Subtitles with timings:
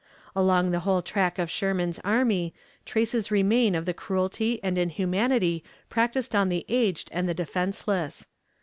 [0.35, 2.55] Along the whole track of Sherman's army,
[2.87, 8.25] traces remain of the cruelty and inhumanity practiced on the aged and the defenseless.